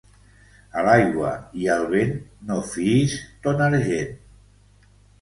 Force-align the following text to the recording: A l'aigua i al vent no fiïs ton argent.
A 0.79 0.85
l'aigua 0.87 1.33
i 1.65 1.69
al 1.75 1.87
vent 1.93 2.17
no 2.49 2.59
fiïs 2.73 3.17
ton 3.47 3.65
argent. 3.71 4.21